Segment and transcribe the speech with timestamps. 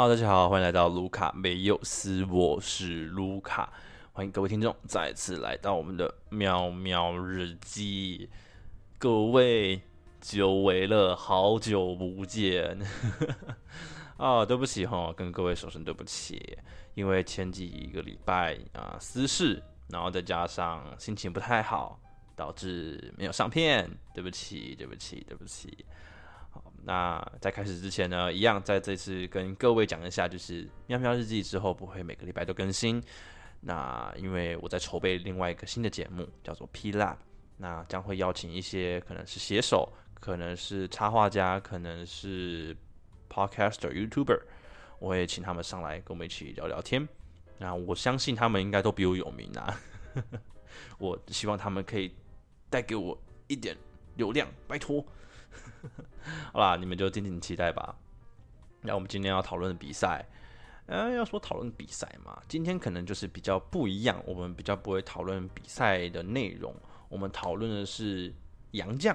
[0.00, 3.70] 好大家好，欢迎来到卢卡没有斯，我是卢卡，
[4.14, 8.30] 欢迎各位听众再次来到我们的喵喵日记。
[8.96, 9.82] 各位
[10.18, 12.78] 久违了，好久不见
[14.16, 14.42] 啊！
[14.42, 16.56] 对不起哈，跟各位说声对不起，
[16.94, 22.00] 因为前几个礼拜啊私事，然后再加上心情不太好，
[22.34, 25.84] 导致没有上片，对不起，对不起，对不起。
[26.90, 33.00] 那在开始之前呢，一样在这次跟各位讲一下，就是喵喵日记之后不会每个礼拜都更新。
[33.60, 37.14] 那因为我在筹备另外一个新的节目，叫做 P Lab，
[37.58, 42.76] 那将会邀请一些可能是写手，可能是插画家，可能是
[43.32, 44.40] Podcaster、YouTuber，
[44.98, 47.08] 我会请他们上来跟我们一起聊聊天。
[47.58, 49.80] 那我相信他们应该都比我有名啊，
[50.98, 52.12] 我希望他们可以
[52.68, 53.76] 带给我一点
[54.16, 55.06] 流量，拜托。
[56.52, 57.96] 好啦，你们就静静期待吧。
[58.82, 60.24] 那我们今天要讨论的比赛，
[60.86, 64.22] 呃，要说讨论比赛嘛，今天可能就是比较不一样。
[64.26, 66.74] 我们比较不会讨论比赛的内容，
[67.10, 68.32] 我们讨论的是
[68.70, 69.14] 杨将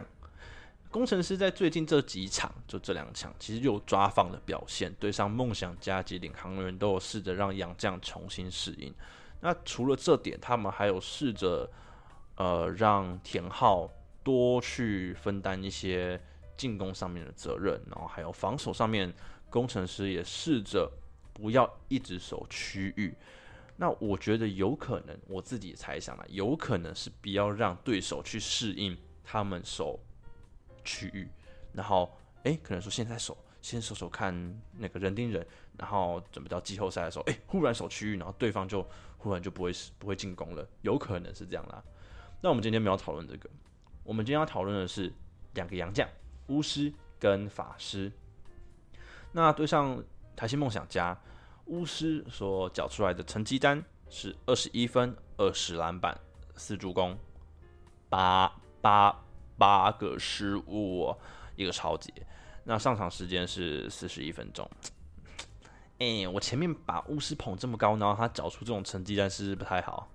[0.92, 8.94] 工程师在最近这几场，就这两场，其实有抓放的表现，对上梦想家及领航员都有试着让杨将重新适应。
[9.42, 11.70] 那除了这点，他们还有试着
[12.36, 13.90] 呃让田浩
[14.24, 16.22] 多去分担一些。
[16.58, 19.14] 进攻上面的责任，然后还有防守上面，
[19.50, 20.92] 工程师也试着
[21.34, 23.14] 不要一直守区域。
[23.78, 30.00] 那我觉得有可能，我自己猜想了，有可能是不要让对手去适应他们守
[30.86, 31.28] 区域，
[31.74, 35.46] 然后诶，可能说现在守，先守守看那个人盯人，
[35.78, 41.84] 然后准备到季后赛的时候，诶，忽然守区域，然后对方就忽然就不会不会进攻了，有可能是这样啦。
[42.42, 43.50] 那我们今天没有讨论这个，
[44.04, 45.12] 我们今天要讨论的是
[45.56, 46.08] 两个洋将。
[46.48, 48.12] 巫师跟法师，
[49.32, 50.04] 那对上
[50.36, 51.18] 台新梦想家，
[51.66, 56.20] 巫师所缴出来的成绩单是二十一分、二十篮板、
[56.56, 57.18] 四助攻、
[58.10, 58.52] 八
[58.82, 59.24] 八
[59.58, 61.16] 八个失误，
[61.56, 62.14] 一个超级。
[62.64, 64.70] 那上场时间是四十一分钟。
[65.98, 70.08] 哎，我前面把巫师捧这么高，然后他缴出这种成绩单是不太好，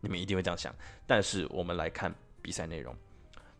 [0.00, 0.74] 你们一定会这样想。
[1.06, 2.96] 但是我们来看比赛内容。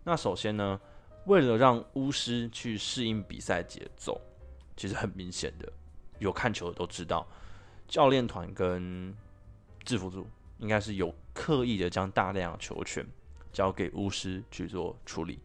[0.02, 0.80] 那首先呢？
[1.26, 4.20] 为了让巫师去适应比赛节奏，
[4.76, 5.70] 其实很明显的，
[6.18, 7.26] 有看球的都知道，
[7.86, 9.14] 教练团跟
[9.84, 10.26] 制服组
[10.58, 13.06] 应该是有刻意的将大量球权
[13.52, 15.38] 交给巫师去做处理，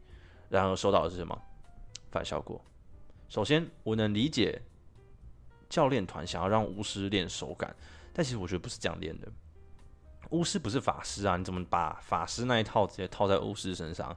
[0.50, 1.40] 然而收到的是什么
[2.12, 2.60] 反效果？
[3.28, 4.62] 首先，我能理解
[5.70, 7.76] 教练团想要让巫师练手感，
[8.14, 9.28] 但其实我觉得不是这样练的。
[10.30, 14.16] 巫师不是法师啊，你怎么把法师那一套直接套在巫师身上？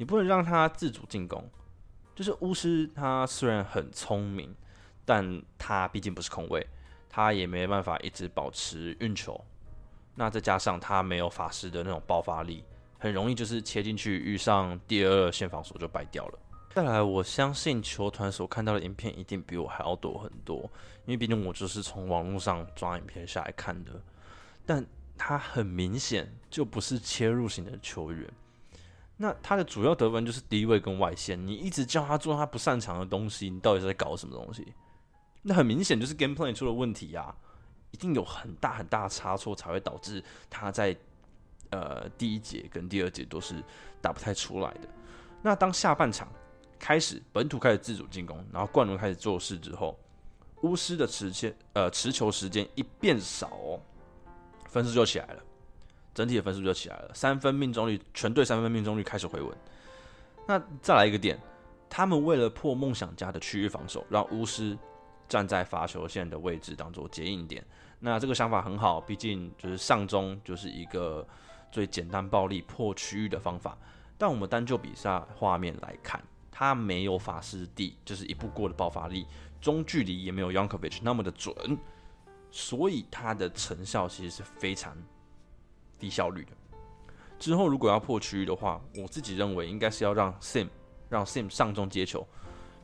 [0.00, 1.46] 你不能让他自主进攻，
[2.14, 4.56] 就是巫师他虽然很聪明，
[5.04, 6.66] 但他毕竟不是空位，
[7.06, 9.38] 他也没办法一直保持运球。
[10.14, 12.64] 那再加上他没有法师的那种爆发力，
[12.98, 16.38] 很容易就是切进去遇上第二线防守就败掉了。
[16.74, 20.62] 再来，我相信球团所看到的影片一定比我还要多很多，
[21.04, 24.00] 因为毕竟我就是从网络上抓影片下来看的。
[24.64, 24.82] 但
[25.18, 28.26] 他很明显就不是切入型的球员。
[29.22, 34.72] 那他的主要得分就是低位跟外线，你一直叫他做他不擅长的东西，你到底是在搞什么东西？
[35.42, 37.36] 那很明显就是 game plan 出了问题啊！
[37.90, 40.96] 一定有很大很大的差错才会导致他在
[41.68, 43.62] 呃第一节跟第二节都是
[44.00, 44.88] 打不太出来的。
[45.42, 46.26] 那当下半场
[46.78, 49.98] 开始本土开始自主进攻，然后冠伦开始做事之后，
[50.62, 53.80] 巫师的持切呃持球时间一变少，哦，
[54.66, 55.42] 分数就起来了。
[56.20, 59.56] 整体的分数就起来了，三分命中率，全队三分命中率开始回稳。
[60.46, 61.40] 那再来一个点，
[61.88, 64.76] 他们为了破梦想家的区域防守，让巫师
[65.26, 67.64] 站在罚球线的位置当做接应点。
[68.00, 71.26] 那这个想法很好，毕竟就是上中就是一个
[71.72, 73.78] 最简单暴力破区域的方法。
[74.18, 76.22] 但我们单就比赛画面来看，
[76.52, 79.26] 他没有法师地，就是一步过的爆发力，
[79.58, 81.78] 中距离也没有 Yankovic 那么的准，
[82.50, 84.94] 所以他的成效其实是非常。
[86.00, 86.52] 低效率的。
[87.38, 90.68] 之后如果要破区域的话，我自己认为应该是要让 Sim
[91.08, 92.26] 让 Sim 上中接球。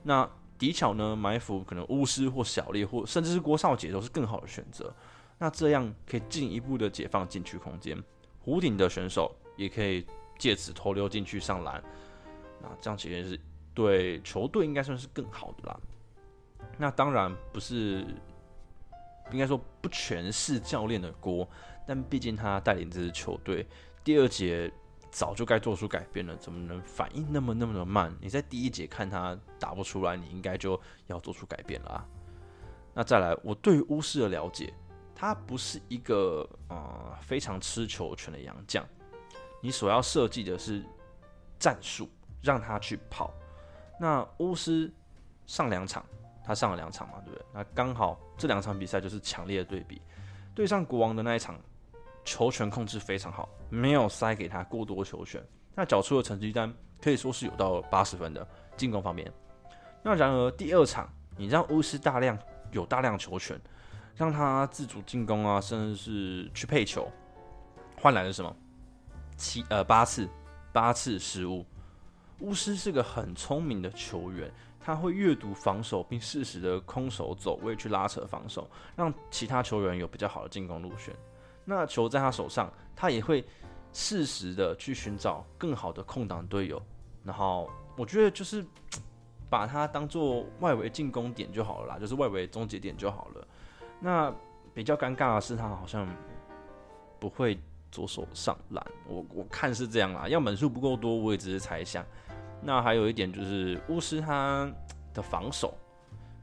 [0.02, 4.94] 那迪巧呢埋伏可能巫师或小烈或甚至是郭少杰都是更好的选择。
[5.38, 8.00] 那这样可以进一步的解放禁区空间。
[8.44, 10.06] 弧顶的选手也可以
[10.38, 11.82] 借此偷溜进去上篮。
[12.62, 13.40] 那这样其实是
[13.74, 15.80] 对球队应该算是更好的啦。
[16.78, 18.06] 那当然不是，
[19.30, 21.46] 应该说不全是教练的锅。
[21.86, 23.66] 但毕竟他带领这支球队，
[24.02, 24.70] 第二节
[25.10, 28.14] 早就该做出改变了，怎么能反应那么那么的慢？
[28.20, 32.06] 你在第一节看他打不出来，你应该就要做出改变了啊。
[32.92, 34.72] 那再来，我对于巫师的了解，
[35.14, 38.84] 他不是一个呃非常吃球权的洋将。
[39.62, 40.84] 你所要设计的是
[41.58, 42.08] 战术，
[42.42, 43.32] 让他去跑。
[43.98, 44.92] 那巫师
[45.46, 46.04] 上两场，
[46.44, 47.46] 他上了两场嘛，对不对？
[47.54, 50.00] 那刚好这两场比赛就是强烈的对比。
[50.54, 51.60] 对上国王的那一场，
[52.26, 55.42] 球权控制非常好，没有塞给他过多球权。
[55.74, 56.70] 那缴出的成绩单
[57.00, 58.46] 可以说是有到八十分的
[58.76, 59.32] 进攻方面。
[60.02, 62.38] 那然而第二场，你让巫师大量
[62.72, 63.58] 有大量球权，
[64.14, 67.10] 让他自主进攻啊，甚至是去配球，
[68.00, 68.54] 换来了什么？
[69.36, 70.28] 七呃八次
[70.72, 71.64] 八次失误。
[72.40, 81.14] 巫师是个很聪明的球员，他会阅读防守，并适时的空手走位去拉扯防守，让其他球员有比较好的进攻路线。
[81.66, 83.44] 那球在他手上，他也会
[83.92, 86.80] 适时的去寻找更好的空档队友。
[87.24, 88.64] 然后我觉得就是
[89.50, 93.46] 把它当做外围进攻点就好了啦，就是外围终结点就好了。
[94.00, 94.32] 那
[94.72, 96.06] 比较尴尬的是，他好像
[97.18, 97.58] 不会
[97.90, 100.28] 左手上篮，我我看是这样啦。
[100.28, 102.04] 要门数不够多，我也只是猜想。
[102.62, 104.70] 那还有一点就是巫师他
[105.14, 105.74] 的防守，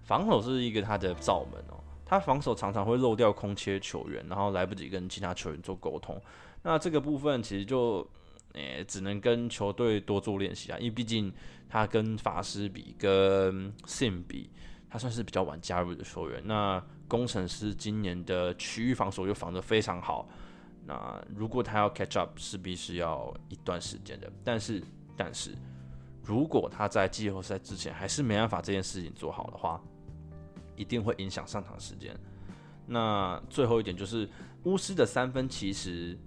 [0.04, 1.83] 防守是一个他的罩门哦。
[2.06, 6.20] 他防守常常会漏掉空切球员，然后来不及跟其他球员做沟通。
[6.62, 8.08] 那这个部分其实就
[8.54, 11.34] 诶只能跟球队多做练习啊，因为毕竟
[11.70, 14.50] 他跟法师比，跟 Sim 比，
[14.90, 16.42] 他算是比较晚加入的球员。
[16.46, 20.28] 那工程师今年的区域防守又防得非常好，
[20.86, 24.32] 那如果他要 catch up，势必是要一段时间的。
[24.44, 24.84] 但是，
[25.18, 25.56] 但是。
[26.26, 29.84] 如果他在季后赛之前还是没办法这件事情做好的话，
[30.76, 32.16] 一定会影响上场时间。
[32.86, 34.30] 那最后一点就是，
[34.64, 36.18] 巫师的三分其实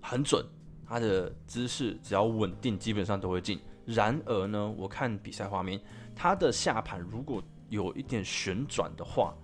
[0.00, 0.44] 很准，
[0.86, 3.60] 他的姿势只要稳定，基本上都会进。
[3.84, 5.80] 然而呢，我看比赛画面，
[6.14, 9.34] 他的下盘如果有一点旋转的话，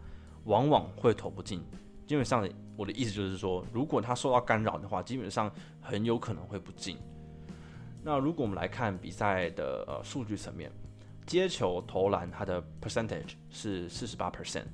[0.44, 1.62] 往往会投不进。
[2.06, 6.96] 基本上，我的意思就是说，如果他受到干扰的话，基本上很有可能会不进。
[8.02, 10.72] 那如果我们来看比赛的呃数据层面，
[11.30, 14.64] 接球投篮它的 percentage 是四十八 percent，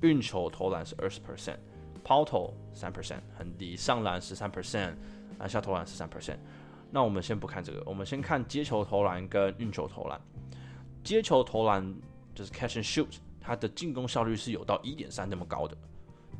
[0.00, 1.58] 运球投篮是二十 percent，
[2.02, 4.94] 抛投三 percent 很低，上篮十三 percent，
[5.38, 6.38] 篮下投篮十三 percent。
[6.90, 10.18] 那我们先不看这个，我们先看接球投篮跟运球投篮。
[11.04, 11.94] 接球投篮
[12.34, 15.76] 就是 catch and shoot，它的进攻效率是有到一点三那么高的。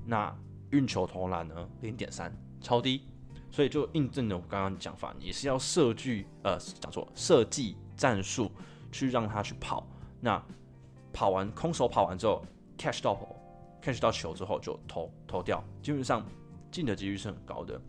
[0.07, 0.35] 那
[0.71, 3.03] 运球投篮呢，零点三，超低。
[3.51, 8.51] 所以就印证了我刚刚讲法，你是要设计呃讲错设计战术
[8.93, 9.87] 去让他去跑，
[10.21, 10.43] 那
[11.13, 12.45] 跑完空手跑完之后
[12.79, 13.19] catch 到
[13.83, 16.25] catch 到球之后就投投掉，基本上
[16.71, 17.81] 进的几率是很高的。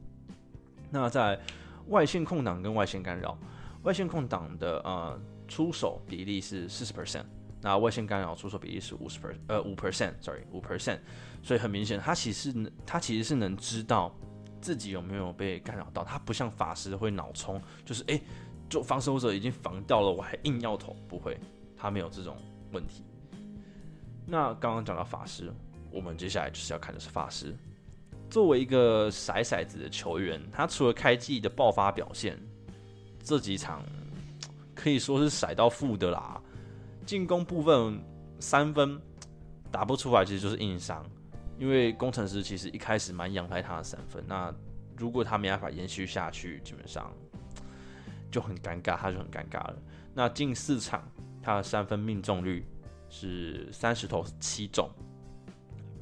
[0.89, 1.39] 那在
[1.87, 3.37] 外线空档跟外线干扰，
[3.83, 7.25] 外线空档的呃出手比例是四十 percent，
[7.61, 10.99] 那外线干扰出手比例是五十 per 呃五 percent，sorry 五 percent，
[11.41, 12.53] 所以很明显，他其实
[12.85, 14.13] 他其实是能知道。
[14.59, 16.03] 自己有没有被干扰到？
[16.03, 18.19] 他不像法师会脑冲，就是诶，
[18.69, 21.37] 就防守者已经防掉了，我还硬要投，不会，
[21.75, 22.35] 他没有这种
[22.71, 23.03] 问题。
[24.25, 25.53] 那刚刚讲到法师，
[25.91, 27.55] 我们接下来就是要看的是法师。
[28.29, 32.37] 作为一个骰骰子的球员，他除了开季的爆发表现，
[33.23, 33.81] 这几场
[34.75, 36.41] 可以说是骰到负的啦。
[37.05, 37.97] 进攻部分
[38.39, 38.99] 三分
[39.71, 41.05] 打不出来，其实就是硬伤。
[41.57, 44.53] 因为工程师其实一开始蛮仰赖他的三分，那
[44.97, 47.11] 如果他没办法延续下去，基本上
[48.31, 49.75] 就很尴尬，他就很尴尬了。
[50.13, 51.03] 那近四场
[51.41, 52.65] 他的三分命中率
[53.09, 54.89] 是三十投七中，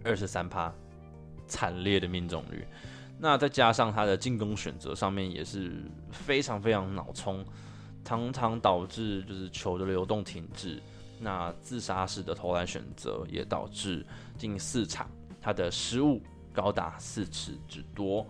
[0.04, 0.74] 二十三趴，
[1.48, 2.66] 惨烈的命中率。
[3.18, 7.46] 那再加上他的进攻选择上面也是非常非常脑冲，
[8.04, 10.82] 常常导致就是球的流动停滞。
[11.20, 14.06] 那自杀式的投篮选择也导致
[14.38, 15.10] 近四场。
[15.42, 18.26] 他的失误高达四次之多，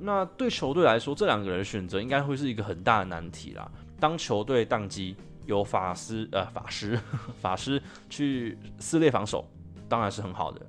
[0.00, 3.70] 那对球队来说，这两个人选择应该会是一个很大的难题啦。
[3.98, 6.98] 当球队宕机，由法师呃法师
[7.40, 9.48] 法师去撕裂防守，
[9.88, 10.60] 当然是很好的。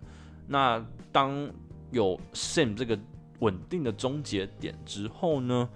[0.47, 1.49] 那当
[1.91, 2.97] 有 Sam 这个
[3.39, 5.69] 稳定的终结点之后呢？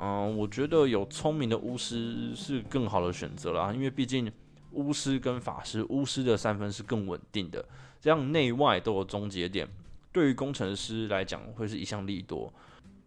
[0.00, 4.30] 嗯，我觉得有聪明的巫师是更好的选择啦，因为毕竟
[4.70, 7.64] 巫师跟法师，巫师的三分是更稳定的。
[8.00, 9.66] 这样内外都有终结点，
[10.12, 12.52] 对于工程师来讲会是一项利多。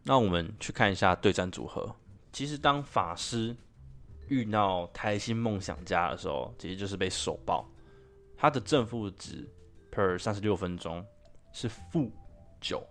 [0.04, 1.96] 那我们去看一下对战组合。
[2.32, 3.56] 其实当法师
[4.28, 7.70] 遇到台新梦想家的时候，其实就是被手爆。
[8.38, 9.48] 他的正负值
[9.92, 11.06] per 三十六分钟
[11.52, 12.12] 是负
[12.60, 12.84] 九，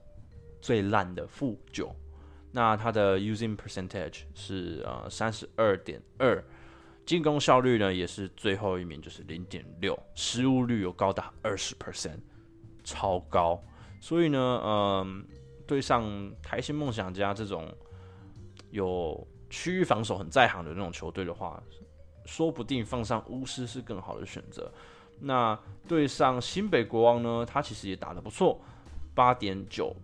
[0.61, 1.95] 最烂的负九。
[2.53, 6.45] 那他的 using percentage 是呃三十二点二。
[7.07, 12.21] 进攻效率呢，也是最后一名，就是零点六，失误率有高达二十 percent，
[12.85, 13.61] 超高，
[14.01, 15.25] 所以呢，嗯，
[15.67, 17.69] 对上台新梦想家这种
[18.71, 21.63] 有区域防守很在行的那种球队的话，
[22.25, 24.73] 说不定放上巫师是更好的选择。
[25.21, 28.59] 那对上新北国王呢，他其实也打得不错，
[29.15, 29.95] 八点九，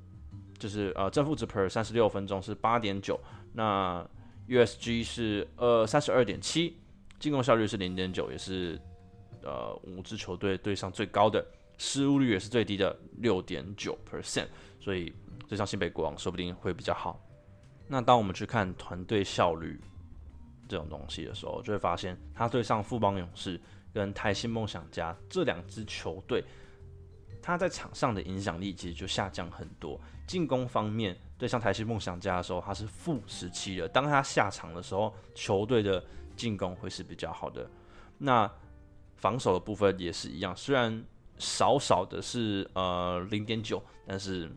[0.58, 3.18] 就是呃正负值 per 三十六分钟是八点九，
[3.54, 4.06] 那
[4.46, 6.76] USG 是呃三十二点七，
[7.18, 8.78] 进攻效率是零点九，也是
[9.42, 11.42] 呃五支球队对上最高的。
[11.78, 14.46] 失误率也是最低的六点九 percent，
[14.80, 15.12] 所以
[15.46, 17.20] 这场新北国王说不定会比较好。
[17.86, 19.80] 那当我们去看团队效率
[20.68, 23.60] 这种东西的时候，就会发现他对上富邦勇士
[23.92, 26.42] 跟台新梦想家这两支球队，
[27.42, 30.00] 他在场上的影响力其实就下降很多。
[30.26, 33.86] 进攻方面对上台新梦想家的时候，他是负十七的。
[33.86, 36.04] 当他下场的时候，球队的
[36.34, 37.70] 进攻会是比较好的。
[38.18, 38.50] 那
[39.14, 41.04] 防守的部分也是一样，虽然。
[41.38, 44.50] 少少的是呃零点九，但是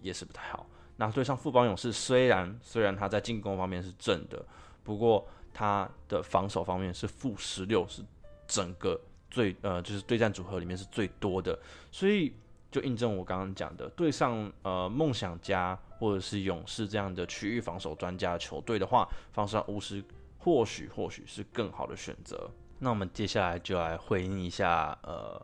[0.00, 0.66] 也是不太好。
[0.96, 4.44] 那对上富邦勇士，虽然虽然他在进攻方面是正的，
[4.84, 8.04] 不过他的防守方面是负十六，是
[8.46, 11.58] 整个最呃就是对战组合里面是最多的。
[11.90, 12.34] 所以
[12.70, 20.04] 就印证我刚刚讲的，对上呃梦想家或者是勇士这样的区域防守专家球队的话，防守巫师
[20.38, 22.50] 或许或许是更好的选择。
[22.78, 25.40] 那我们接下来就来回应一下呃。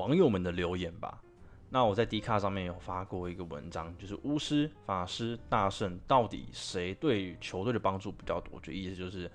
[0.00, 1.20] 网友们的留言吧。
[1.68, 8.58] 那我在 D 卡上面有发过一个文章，就是巫师、法师、大圣到底谁对球队的帮助比较多？
[8.60, 9.30] 就意思就是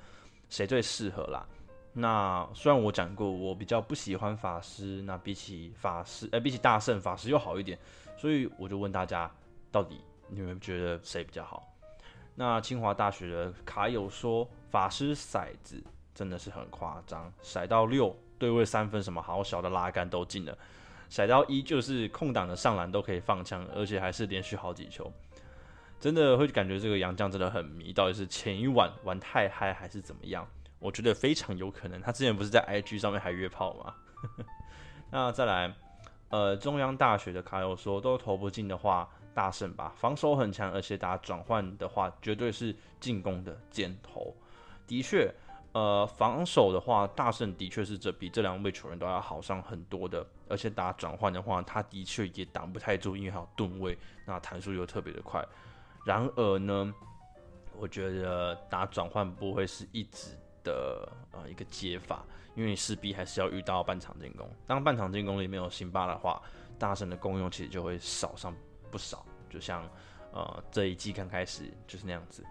[0.50, 1.48] 谁最适合啦。
[1.93, 7.77] 那虽然我讲过，我比较不喜欢法师，那比起法师，呃，比起大圣，法师又好一点。
[8.17, 9.31] 所以我就问大家，
[9.72, 11.63] 到底你们觉得谁比较好？
[12.34, 15.81] 那清华大学的卡友说，法师骰子
[16.13, 18.13] 真的是很夸张，骰到六。
[18.38, 20.58] 对位三分什么好小的拉杆都进了，
[21.10, 25.12] 甩到一就是空档的上篮都可以放枪，而且还是连续好几球，
[26.00, 30.48] 真的会感觉这个杨将真的很迷，到底是前一晚玩太嗨还是怎么样？
[30.80, 33.96] 我觉得非常有可能，他之前不是在 IG 上面还约炮吗？
[35.10, 35.74] 那再来，
[36.30, 44.36] 呃，中央大学的卡友说，都投不进的话，大胜吧，防守很强，而且打转换的话，绝对是进攻的箭头，
[44.86, 45.34] 的确。
[45.75, 55.46] 呃，防守的话，大圣的确是这比这两位球员都要好上很多的，而且打转换的话，他的确也挡不太住，因为还有盾位，那弹速又特别的快。
[56.05, 56.94] 然而呢，
[57.77, 60.29] 我觉得打转换不会是一直
[60.63, 62.24] 的呃一个接法，
[62.55, 64.50] 因为势必还是要遇到半场进攻。
[64.65, 66.41] 当半场进攻里面有辛巴的话，
[66.79, 68.55] 大圣的功用其实就会少上
[68.89, 69.84] 不少，就像
[70.32, 72.46] 呃这一季刚开始就是那样子。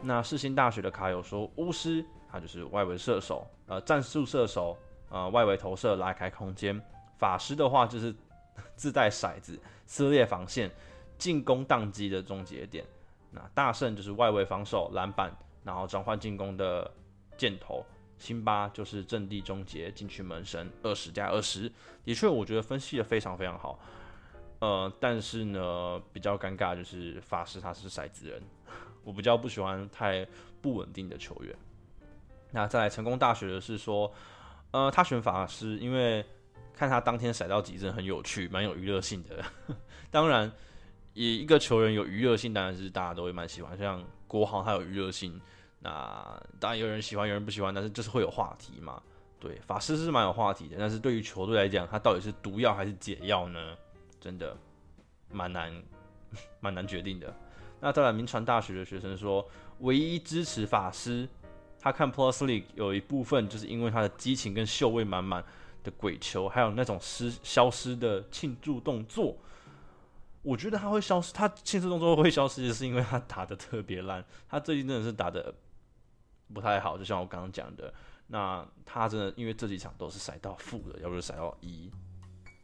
[0.00, 2.06] 那世新大学的卡友说，巫师。
[2.30, 4.76] 他就是外围射手，呃，战术射手，
[5.08, 6.80] 呃，外围投射拉开空间。
[7.18, 8.14] 法师的话就是
[8.76, 10.70] 自带骰子撕裂防线，
[11.18, 12.84] 进攻宕机的终结点。
[13.30, 15.30] 那大圣就是外围防守篮板，
[15.64, 16.90] 然后转换进攻的
[17.36, 17.84] 箭头。
[18.18, 21.72] 辛巴就是阵地终结禁区门神，二十加二十。
[22.04, 23.78] 的确，我觉得分析的非常非常好。
[24.58, 28.42] 呃，但是呢，比较尴尬就是法师他是骰子人，
[29.04, 30.26] 我比较不喜欢太
[30.60, 31.56] 不稳定的球员。
[32.52, 34.12] 那再来成功大学的是说，
[34.72, 36.24] 呃，他选法师，因为
[36.74, 39.44] 看他当天甩到几阵很有趣，蛮有娱乐性的。
[40.10, 40.50] 当然，
[41.14, 43.76] 以一个球员有娱乐性，当然是大家都会蛮喜欢。
[43.78, 45.40] 像国豪他有娱乐性，
[45.78, 49.00] 那当然有人喜欢，有人不喜欢，但是就是会有话题嘛。
[49.38, 53.76] 对，法师是蛮有话题的，但是对于球队来讲，他到底是毒药还是解药呢？
[54.20, 54.56] 真的
[55.30, 55.82] 蛮难，
[56.60, 57.34] 蛮难决定的。
[57.80, 61.28] 那再来，民传大学的学生说，唯一支持法师。
[61.80, 65.44] 他看 Plus League 有一部分就是因为他的激情跟秀味满满
[65.82, 69.36] 的鬼球，还有那种失消失的庆祝动作。
[70.42, 74.24] 我觉得他会消失，他庆祝动作会消失，是因为他打的特别烂。
[74.48, 75.54] 他最近真的是打的
[76.52, 77.92] 不太好，就像我刚刚讲的。
[78.28, 81.90] 那他真的因为这几场都是赛到负的，要不是赛到一，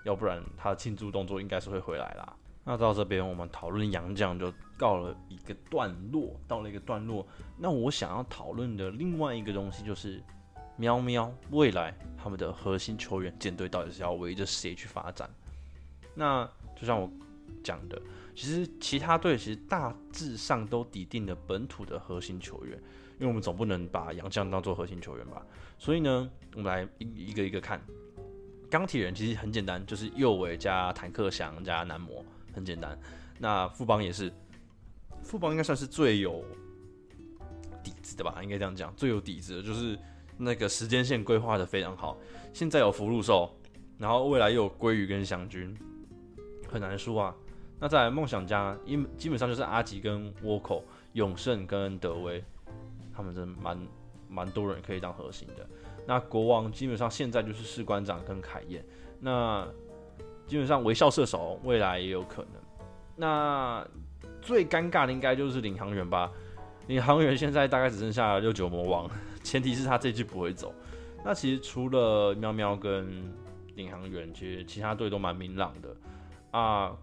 [0.05, 2.37] 要不然他的庆祝动作应该是会回来啦。
[2.69, 7.25] 那到这边，我们讨论杨将就告了一个段落，到了一个段落。
[7.57, 10.21] 那我想要讨论的另外一个东西就是，
[10.77, 15.31] 喵喵未来他们的核心球员舰队到底是要围着谁去发展？
[16.13, 16.45] 那
[16.75, 17.09] 就像我
[17.63, 18.03] 讲的，
[18.35, 22.77] 其实其他队其实大致上都抵定了本土的核心球员，
[23.13, 25.41] 因为我们总不能把杨将当做核心球员吧。
[25.79, 27.81] 所以呢，我们来一一个一个看。
[28.69, 32.25] 钢铁人其实很简单，就是右尾加坦克翔加男模。
[32.57, 32.99] 很简单，
[33.39, 34.33] 那富邦也是，
[35.23, 36.43] 富邦应该算是最有
[37.85, 38.43] 底子的吧？
[38.43, 39.97] 应该这样讲，最有底子的就是
[40.39, 42.17] 那个时间线规划的非常好。
[42.55, 43.55] 现在有福禄寿，
[43.99, 45.77] 然后未来又有鲑鱼跟祥军，
[46.67, 47.37] 很难输啊。
[47.79, 50.83] 那在梦想家，因基本上就是阿吉跟倭口、
[51.13, 52.43] 永胜跟德威，
[53.15, 53.79] 他们真的蛮
[54.31, 55.69] 蛮多人可以当核心的。
[56.07, 58.83] 那国王基本上现在就是士官长跟凯燕，
[59.21, 59.69] 那
[60.47, 62.53] 基本上微笑射手未来也有可能。
[63.17, 63.87] 那
[64.41, 66.31] 最尴尬的应该就是领航员吧，
[66.87, 69.11] 领航员现在大概只剩下六九魔王，
[69.43, 70.75] 前提是他这季不会走。
[71.25, 73.33] 那其实除了喵喵跟
[73.75, 75.97] 领航员，其实其他队都蛮明朗的
[76.51, 76.97] 啊。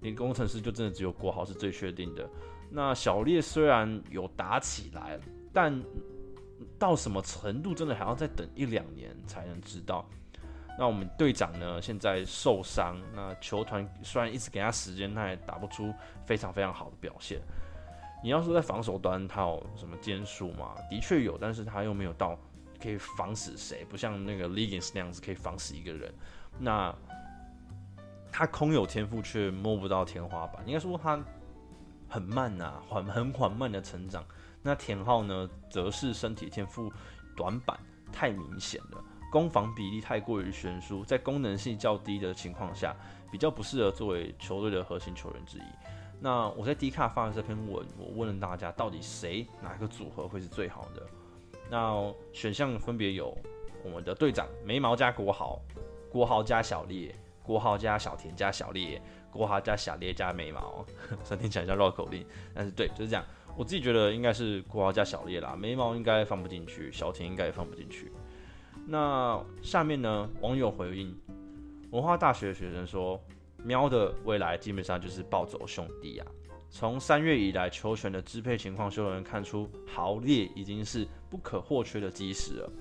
[0.00, 2.26] 连工程师就真的只有国豪是最确定的。
[2.70, 5.20] 那小烈虽然有打起来，
[5.52, 5.78] 但
[6.78, 10.08] 到什么程度，真的还要再等一两年才能知道。
[10.80, 15.92] 那我们队长呢，现在受伤，那球团虽然一直给他时间，他也打不出
[16.24, 17.38] 非常非常好的表现。
[18.24, 20.74] 你要说在防守端他有什么坚术嘛？
[20.88, 22.34] 的确有，但是他又没有到
[22.82, 26.10] 可以防死谁，不像那个 Legends 那样子可以防死一个人。
[26.58, 26.94] 那
[28.32, 30.66] 他空有天赋，却摸不到天花板。
[30.66, 31.22] 应该说他
[32.08, 34.24] 很慢呐，缓很缓慢的成长。
[34.62, 36.90] 那田浩呢，则是身体天赋
[37.36, 37.78] 短板
[38.10, 42.94] 太明显了，攻防比例太过于悬殊，在功能性较低的情况下，
[43.30, 45.62] 比较不适合作为球队的核心球员之一。
[46.20, 51.06] 那我在 D 卡发的这篇文，我问了大家，到底谁哪个组合会是最好的？
[51.70, 53.36] 那选项分别有
[53.84, 55.60] 我们的队长眉毛加国豪，
[56.10, 57.14] 国豪加小烈。
[57.42, 59.00] 国豪加小田加小烈，
[59.32, 60.84] 国豪加小烈加眉毛，
[61.24, 63.24] 三天讲一下绕口令，但是对，就是这样。
[63.56, 68.12] 我自己觉得应该是国豪加小烈啦，眉毛应该放不进去，小田应该也放不进去。
[68.90, 71.16] 那下面呢，网友回应
[71.92, 73.22] 文化大学的学生说，
[73.62, 76.26] 喵的未来基本上就是暴走兄弟啊。
[76.68, 82.72] 从三月以来，球权的支配情况，就能看出豪烈已经是不可或缺的基石了。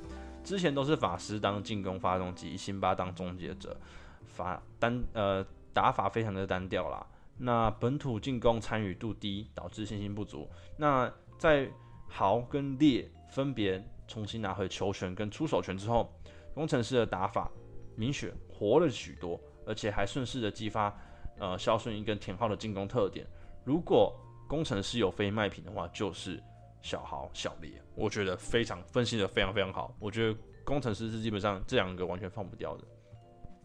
[0.44, 3.78] 之前都是法师当进攻发动机，辛巴当终结者。
[4.26, 7.06] 法单呃打法非常的单调啦，
[7.38, 10.50] 那本土进攻参与度低，导致信心不足。
[10.76, 11.70] 那在
[12.08, 16.12] 豪跟烈分别重新拿回球权跟出手权之后，
[16.54, 17.50] 工程师的打法
[17.96, 20.94] 明显活了许多，而且还顺势的激发
[21.38, 23.26] 呃肖顺英跟田浩的进攻特点。
[23.64, 24.14] 如果
[24.48, 26.42] 工程师有非卖品的话，就是
[26.82, 29.96] 小豪小烈，我觉得非常分析的非常非常好。
[30.00, 32.84] 我觉得工程师是基本上这两个完全放不掉的。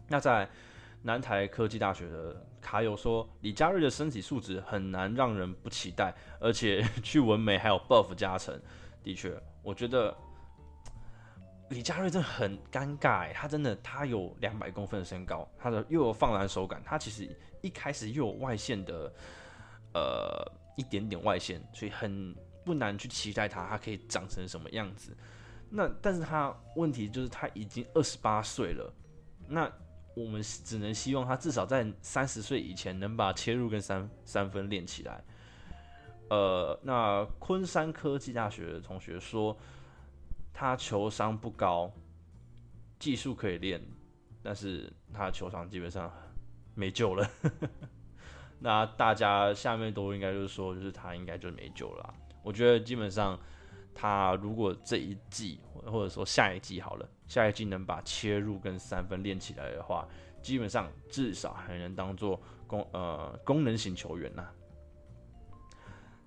[0.07, 0.47] 那在
[1.01, 8.59] 南台科技大学的卡友说，李佳瑞的身体素质很难让人不期待，而且去纹眉还有 buff 加成。
[9.03, 10.15] 的确，我觉得
[11.69, 17.29] 李佳瑞真的很尴尬，他真的他有两百公分的身高，他的又有放篮手感，他其实
[17.61, 19.13] 一开始又有外线的
[19.93, 25.15] 呃一点点外线，所以很不难去期待他他可以长成什么样子。
[25.69, 28.93] 那但是他问题就是他已经二十八岁了，
[29.47, 29.71] 那。
[30.17, 35.21] 我们只能希望他至少在三十岁以前能把切入跟三三分练起来。
[36.29, 39.57] 呃，那昆山科技大学的同学说，
[40.57, 41.91] 他球商不高，
[42.97, 43.81] 技术可以练，
[44.41, 46.09] 但是他的球商基本上
[46.73, 47.29] 没救了。
[48.59, 52.13] 那大家下面都应该就是说，就是他应该就没救了。
[52.41, 53.37] 我觉得基本上。
[53.97, 60.05] 他如果这一季或者说下一季好了，下一季能把切入跟三分练起来的话，
[60.41, 62.37] 基本上至少还能当做
[62.67, 64.49] 功呃功能型球员呐。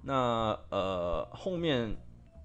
[0.00, 1.94] 那呃后面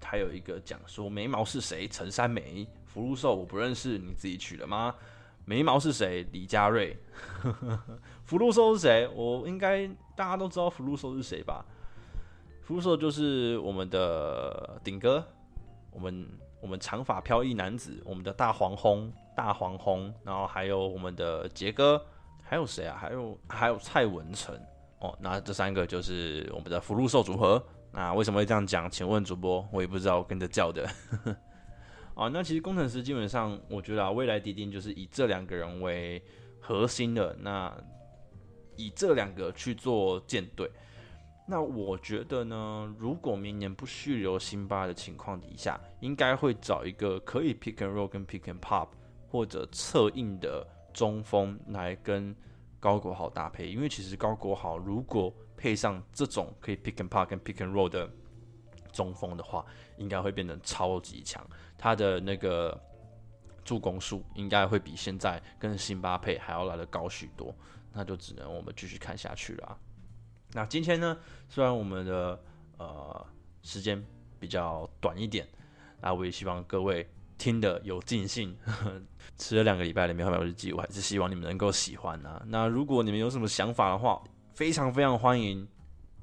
[0.04, 1.88] 还有一个讲说眉毛是谁？
[1.88, 4.94] 陈山眉，福禄寿我不认识，你自己取的吗？
[5.46, 6.26] 眉毛是谁？
[6.32, 6.96] 李佳瑞，
[8.24, 9.08] 福禄寿是谁？
[9.14, 11.64] 我应该大家都知道福禄寿是谁吧？
[12.62, 15.26] 福禄寿就是我们的顶哥，
[15.90, 16.26] 我们
[16.60, 22.02] 我们长发飘逸男子，我们的大黄蜂大黄蜂，然后还有我们的杰哥，
[22.42, 22.96] 还有谁啊？
[22.98, 24.58] 还有还有蔡文成
[25.00, 27.62] 哦，那这三个就是我们的福禄寿组合。
[27.94, 28.90] 那为什么会这样讲？
[28.90, 30.84] 请问主播，我也不知道跟着叫的。
[32.16, 36.20] 啊， 那其实工程师基本上，我觉得啊，未来迪丁就是以这两个人为
[36.58, 37.72] 核心的，那
[38.74, 40.68] 以这两个去做舰队。
[41.46, 48.88] 那我觉得呢，如果明年不续留辛巴的情况底下，应该会找一个可以 pick and roll 跟 pick and pop
[49.28, 52.34] 或者策应的中锋来跟
[52.80, 53.68] 高国豪搭配。
[53.68, 58.10] 因为其实高国豪如果配上这种可以 pick and pop 跟 pick and roll 的
[58.92, 59.64] 中锋的话，
[59.96, 61.44] 应该会变得超级强。
[61.76, 62.80] 他的那个
[63.64, 67.54] 助攻数应该会比现在跟辛巴配还要来的高许多。
[67.96, 69.78] 那就只能我们继续看下去了。
[70.52, 71.16] 那今天呢，
[71.48, 72.42] 虽然我们的
[72.76, 73.26] 呃
[73.62, 74.04] 时间
[74.40, 75.46] 比较短一点，
[76.00, 78.56] 那我也希望各位听的有尽兴，
[79.38, 82.42] 吃了两个礼拜的喵喵日记，我还是希望你们能够喜欢啊。
[82.48, 84.20] 那如果你们有什么想法的话，
[84.54, 85.66] 非常非常欢迎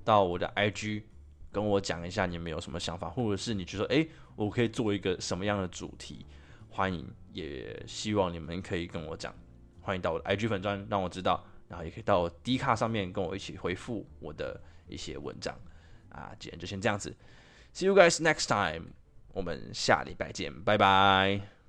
[0.06, 1.04] 到我的 IG
[1.52, 6.26] 跟我讲一下你们有什么想法，或者是你觉得诶，我可以做一个什么样的主题，
[6.70, 9.36] 欢迎，也希望你们可以跟我讲，
[9.82, 15.54] 欢迎到我的 IG 粉专让我知道，然后也可以到 D 卡上面跟我一起回复我的一些文章
[16.10, 16.32] 啊。
[16.40, 17.14] 今天就先这样子
[17.74, 18.86] ，See you guys next time，
[19.34, 21.61] 我们下礼拜见，拜拜。